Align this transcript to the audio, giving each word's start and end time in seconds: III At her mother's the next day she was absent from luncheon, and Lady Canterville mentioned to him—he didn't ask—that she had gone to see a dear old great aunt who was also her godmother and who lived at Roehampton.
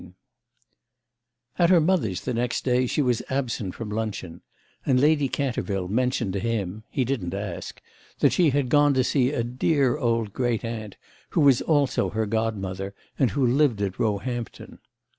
III 0.03 0.13
At 1.59 1.69
her 1.69 1.79
mother's 1.79 2.21
the 2.21 2.33
next 2.33 2.65
day 2.65 2.87
she 2.87 3.03
was 3.03 3.21
absent 3.29 3.75
from 3.75 3.91
luncheon, 3.91 4.41
and 4.83 4.99
Lady 4.99 5.29
Canterville 5.29 5.87
mentioned 5.87 6.33
to 6.33 6.39
him—he 6.39 7.05
didn't 7.05 7.35
ask—that 7.35 8.33
she 8.33 8.49
had 8.49 8.69
gone 8.69 8.95
to 8.95 9.03
see 9.03 9.29
a 9.29 9.43
dear 9.43 9.99
old 9.99 10.33
great 10.33 10.65
aunt 10.65 10.97
who 11.29 11.41
was 11.41 11.61
also 11.61 12.09
her 12.09 12.25
godmother 12.25 12.95
and 13.19 13.29
who 13.29 13.45
lived 13.45 13.79
at 13.83 13.99
Roehampton. 13.99 14.79